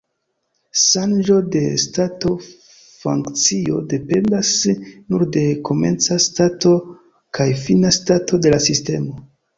[0.83, 6.73] Ŝanĝo de stato-funkcio dependas nur de komenca stato
[7.41, 9.23] kaj fina stato de la sistemo.